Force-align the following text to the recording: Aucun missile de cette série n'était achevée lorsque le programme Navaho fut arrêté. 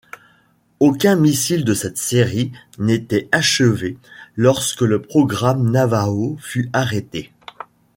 Aucun 0.79 1.15
missile 1.15 1.63
de 1.63 1.75
cette 1.75 1.99
série 1.99 2.51
n'était 2.79 3.29
achevée 3.31 3.99
lorsque 4.35 4.81
le 4.81 4.99
programme 4.99 5.69
Navaho 5.69 6.37
fut 6.39 6.71
arrêté. 6.73 7.31